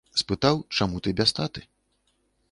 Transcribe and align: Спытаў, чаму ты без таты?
Спытаў, 0.19 0.55
чаму 0.77 1.01
ты 1.07 1.13
без 1.19 1.33
таты? 1.39 1.61